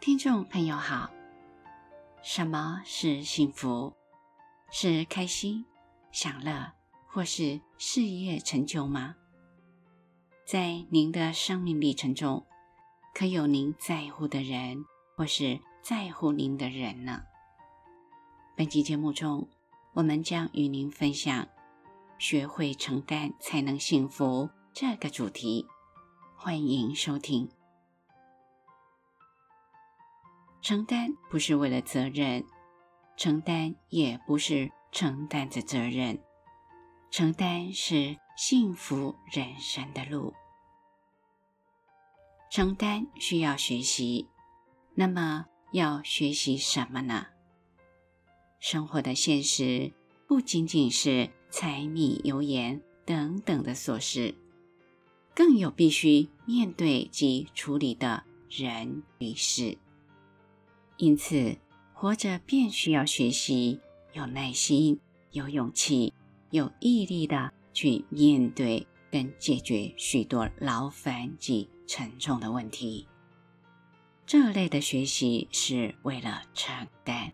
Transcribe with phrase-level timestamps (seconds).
[0.00, 1.10] 听众朋友好，
[2.22, 3.92] 什么是幸福？
[4.70, 5.66] 是开心、
[6.10, 6.72] 享乐，
[7.06, 9.14] 或是事业成就吗？
[10.46, 12.46] 在您的生命历程中，
[13.12, 14.86] 可有您在乎的人，
[15.18, 17.24] 或是在乎您的人呢？
[18.56, 19.50] 本期节目中，
[19.92, 21.46] 我们将与您分享
[22.18, 25.66] “学会承担才能幸福”这个主题。
[26.38, 27.50] 欢迎收听。
[30.62, 32.44] 承担不是为了责任，
[33.16, 36.20] 承担也不是承担着责任，
[37.10, 40.34] 承担是幸福人生的路。
[42.50, 44.28] 承担需要学习，
[44.94, 47.28] 那么要学习什么呢？
[48.58, 49.92] 生活的现实
[50.26, 54.34] 不仅仅是柴米油盐等等的琐事，
[55.34, 59.78] 更有必须面对及处理的人与事。
[61.00, 61.56] 因此，
[61.94, 63.80] 活着便需要学习
[64.12, 66.12] 有耐心、有勇气、
[66.50, 73.08] 有毅力的去面对跟解决许多劳烦及沉重的问题。
[74.26, 77.32] 这类的学习是为了承担，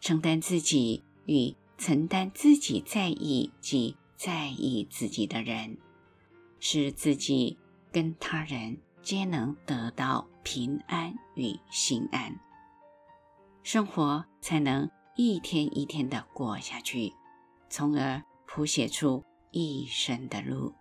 [0.00, 5.76] 承担自己与承担自己在意及在意自己的人，
[6.60, 7.58] 使自己
[7.90, 12.38] 跟他人皆能得到平安与心安。
[13.64, 17.14] 生活才能一天一天的过下去，
[17.70, 20.74] 从而谱写出一生的路。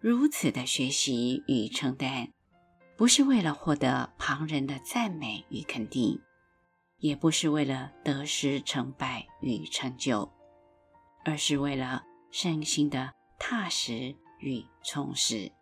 [0.00, 2.32] 如此的学习与承担，
[2.96, 6.18] 不是为了获得旁人的赞美与肯定，
[6.96, 10.32] 也不是为了得失成败与成就，
[11.22, 15.52] 而是为了身心的踏实与充实。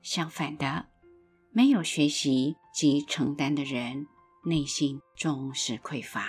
[0.00, 0.86] 相反的，
[1.50, 4.06] 没有学习及承担的人，
[4.44, 6.28] 内心总是匮乏，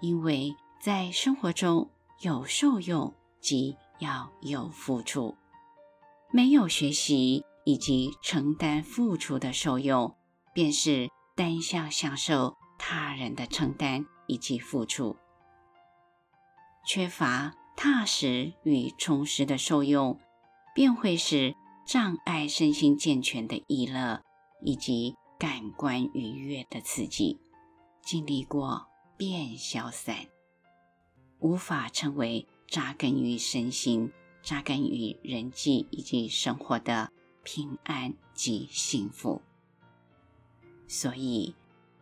[0.00, 1.90] 因为在生活中
[2.22, 5.36] 有受用即要有付出，
[6.32, 10.16] 没有学习以及承担付出的受用，
[10.54, 15.14] 便是单向享受他人的承担以及付出，
[16.86, 20.18] 缺乏踏实与充实的受用，
[20.74, 21.54] 便会是。
[21.86, 24.22] 障碍身心健全的逸乐，
[24.60, 27.38] 以及感官愉悦的刺激，
[28.02, 28.86] 经历过
[29.16, 30.26] 便消散，
[31.38, 37.10] 无法成为扎根于身心、扎根于人际以及生活的
[37.42, 39.40] 平安及幸福。
[40.86, 41.54] 所以，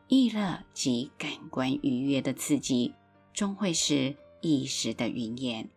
[0.09, 2.95] 逸乐及感官愉悦的刺激，
[3.33, 5.69] 终会是一时的云烟。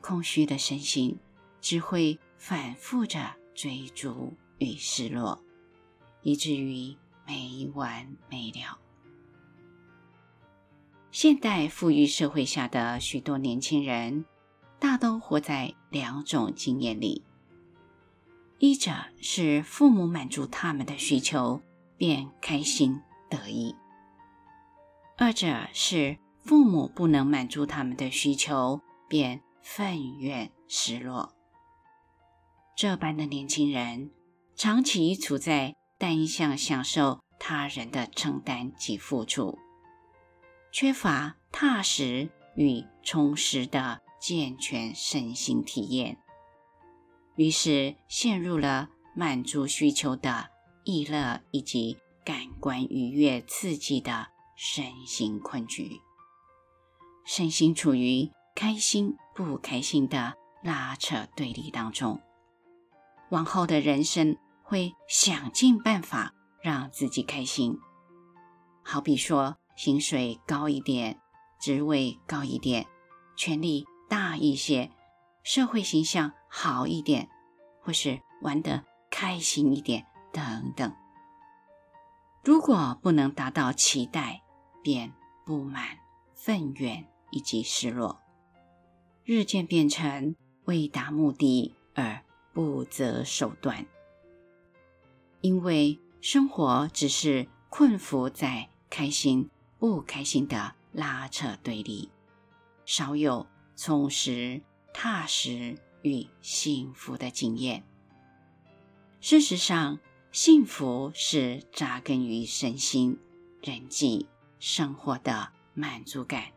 [0.00, 1.18] 空虚的身心，
[1.60, 2.18] 只会。
[2.40, 5.38] 反复着追逐与失落，
[6.22, 8.78] 以至于没完没了。
[11.10, 14.24] 现代富裕社会下的许多年轻人，
[14.78, 17.24] 大都活在两种经验里：
[18.58, 21.62] 一者是父母满足他们的需求，
[21.96, 23.74] 便开心得意；
[25.18, 31.34] 二者是父母不能满足他们的需求，便愤怨失落。
[32.76, 34.10] 这般的年轻人，
[34.54, 39.58] 长期处在单向享受他人的承担及付出，
[40.72, 46.16] 缺乏踏实与充实的健全身心体验，
[47.36, 50.48] 于是陷入了满足需求的
[50.84, 56.00] 逸乐以及感官愉悦刺激的身心困局，
[57.26, 62.22] 身心处于开心不开心的拉扯对立当中。
[63.28, 64.38] 往后的人生
[64.70, 66.32] 会想尽办法
[66.62, 67.76] 让自己开心，
[68.84, 71.20] 好比说薪水高一点，
[71.60, 72.86] 职位高一点，
[73.36, 74.92] 权力大一些，
[75.42, 77.28] 社会形象好一点，
[77.80, 80.94] 或是玩得开心一点等等。
[82.44, 84.40] 如果不能达到期待，
[84.84, 85.12] 便
[85.44, 85.98] 不满、
[86.32, 88.20] 愤怨以及失落，
[89.24, 92.22] 日渐变成为达目的而。
[92.52, 93.86] 不择手段，
[95.40, 99.48] 因为生活只是困伏在开心
[99.78, 102.10] 不开心的拉扯对立，
[102.84, 103.46] 少有
[103.76, 104.60] 充实
[104.92, 107.84] 踏实与幸福的经验。
[109.20, 109.98] 事实上，
[110.32, 113.18] 幸福是扎根于身心、
[113.62, 114.26] 人际
[114.58, 116.52] 生活的满足感，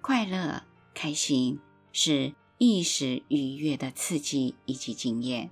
[0.00, 0.62] 快乐
[0.94, 1.58] 开心
[1.92, 2.34] 是。
[2.58, 5.50] 一时愉悦的刺激以及经验，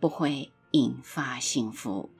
[0.00, 2.10] 不会引发幸福。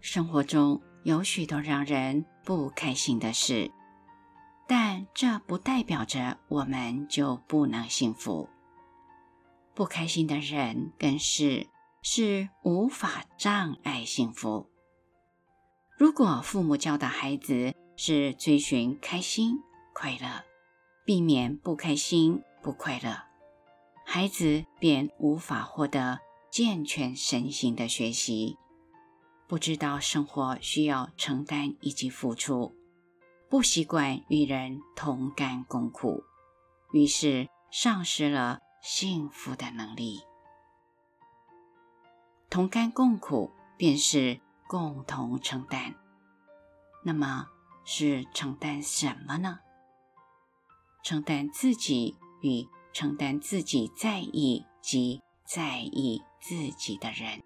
[0.00, 3.70] 生活中有许多让人不开心的事，
[4.66, 8.48] 但这不代表着我们就不能幸福。
[9.74, 11.66] 不开心的人跟事
[12.02, 14.68] 是无法障碍幸福。
[15.96, 19.58] 如果父母教导孩子是追寻开心
[19.92, 20.44] 快乐，
[21.04, 23.27] 避免不开心不快乐，
[24.10, 26.20] 孩子便无法获得
[26.50, 28.56] 健全身心的学习。
[29.46, 32.74] 不知道生活需要承担以及付出，
[33.50, 36.24] 不习惯与人同甘共苦，
[36.90, 40.20] 于是丧失了幸福的能力。
[42.48, 45.94] 同甘共苦便是共同承担。
[47.04, 47.48] 那么
[47.84, 49.58] 是承担什么呢？
[51.04, 52.66] 承担自己与
[52.98, 57.44] 承担自己在意及在意自己的人。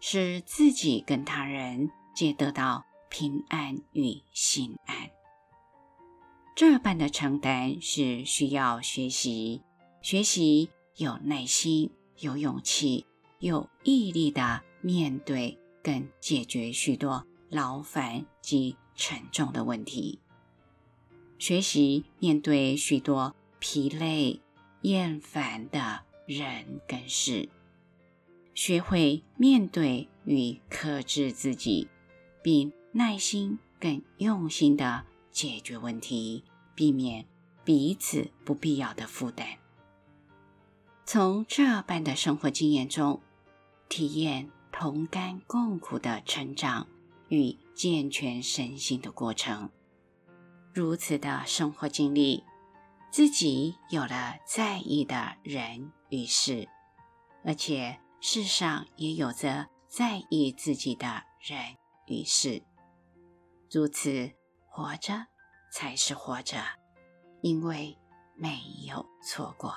[0.00, 5.08] 使自己跟他人皆得到平安与心安。
[6.56, 9.62] 这般的承担是需要学习，
[10.02, 13.06] 学习有耐心、有勇气、
[13.38, 20.18] 有毅力的面对跟解决许多劳烦及沉重的问题，
[21.38, 24.42] 学习面对许多疲累、
[24.82, 27.48] 厌烦的人跟事。
[28.52, 31.88] 学会面对与克制自己，
[32.42, 36.44] 并耐心更用心地解决问题，
[36.74, 37.24] 避免
[37.64, 39.48] 彼此不必要的负担。
[41.06, 43.22] 从这般的生活经验中，
[43.88, 46.86] 体验同甘共苦的成长
[47.28, 49.70] 与健全身心的过程。
[50.74, 52.44] 如此的生活经历，
[53.14, 56.68] 自己有了在意的人与事，
[57.44, 58.00] 而且。
[58.26, 61.76] 世上也有着在意自己的人
[62.06, 62.64] 与事，
[63.70, 64.32] 如此
[64.66, 65.26] 活着
[65.70, 66.56] 才是活着，
[67.42, 67.98] 因为
[68.34, 68.58] 没
[68.88, 69.74] 有错过。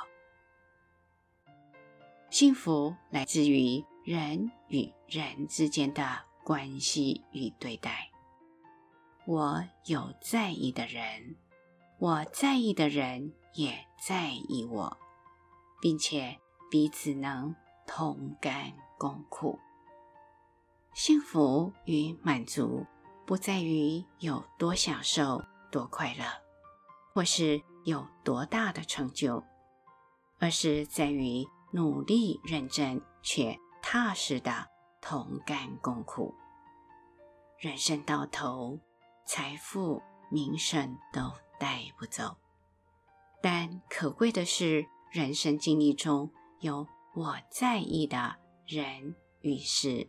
[2.29, 8.09] 幸福来自于人与人之间的关系与对待。
[9.25, 11.35] 我有在意的人，
[11.99, 14.97] 我在意的人也在意我，
[15.81, 16.39] 并且
[16.69, 17.55] 彼此能。
[17.89, 19.57] 同甘共苦，
[20.93, 22.85] 幸福与满足
[23.25, 25.41] 不在于有多享受、
[25.71, 26.25] 多快乐，
[27.13, 29.41] 或是有多大的成就，
[30.37, 34.67] 而是在于努力、认真且踏实的
[34.99, 36.35] 同甘共苦。
[37.57, 38.81] 人生到头，
[39.25, 42.37] 财富、名声都带不走，
[43.41, 46.87] 但可贵的是，人生经历中有。
[47.15, 48.35] 我在意的
[48.67, 50.07] 人与事，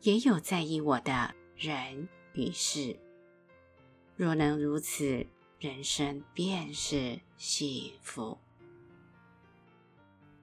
[0.00, 2.98] 也有在意我的人与事。
[4.16, 5.26] 若能如此，
[5.58, 8.38] 人生便是幸福。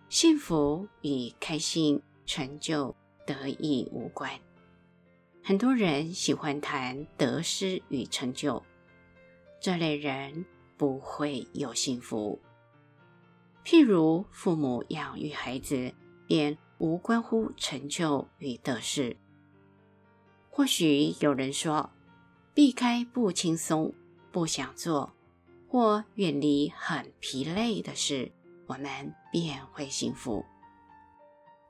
[0.09, 4.39] 幸福与开心、成就、得意无关。
[5.43, 8.63] 很多人喜欢谈得失与成就，
[9.59, 10.45] 这类人
[10.77, 12.41] 不会有幸福。
[13.65, 15.93] 譬如父母养育孩子，
[16.25, 19.17] 便无关乎成就与得失。
[20.49, 21.91] 或许有人说，
[22.53, 23.93] 避开不轻松、
[24.31, 25.13] 不想做
[25.67, 28.31] 或远离很疲累的事，
[28.65, 30.43] 我们便会幸福。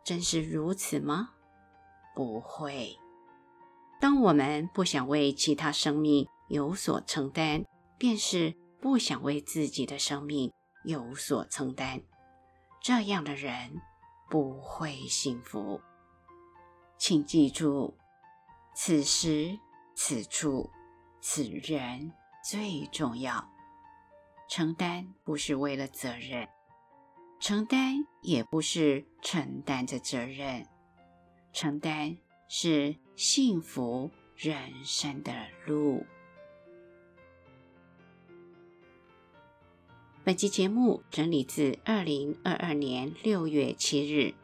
[0.04, 1.32] 真是如此吗？
[2.16, 2.98] 不会。
[4.00, 7.66] 当我们不想为其他生命有所承担，
[8.00, 10.52] 便是不想为自己的生命。
[10.86, 12.02] 有所承担，
[12.82, 13.82] 这样的人
[14.30, 15.82] 不会幸福。
[16.98, 17.98] 请记住，
[18.74, 19.60] 此时
[19.94, 20.70] 此处
[21.22, 22.14] 此人
[22.50, 23.46] 最重要。
[24.48, 26.48] 承担不是为了责任，
[27.42, 30.66] 承担也不是承担着责任，
[31.52, 35.34] 承担是幸福人生的
[35.66, 36.06] 路。
[40.30, 44.36] 本集节目整理自二零二二年六月七日，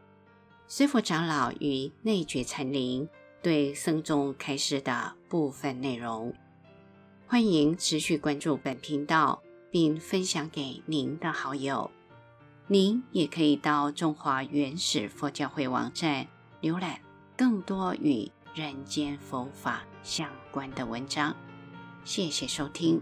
[0.67, 3.07] 随佛长老与内觉禅林
[3.43, 6.33] 对僧众开示的部分内容。
[7.27, 11.91] 欢迎持续关注本频道，并分享给您的好友。
[12.65, 16.25] 您也可以到中华原始佛教会网站
[16.63, 16.99] 浏览
[17.37, 21.35] 更多与人间佛法相关的文章。
[22.03, 22.99] 谢谢收听。